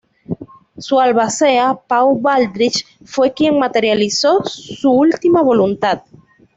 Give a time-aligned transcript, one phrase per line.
[0.79, 6.01] Su albacea Pau Baldrich fue quien materializó su última voluntad.